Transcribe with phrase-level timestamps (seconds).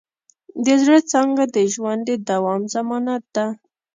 [0.65, 3.45] د زړۀ څانګه د ژوند د دوام ضمانت ده.